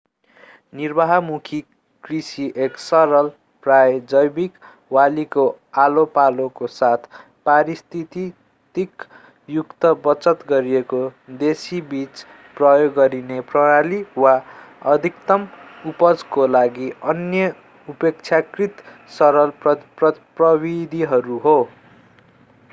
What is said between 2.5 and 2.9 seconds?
एक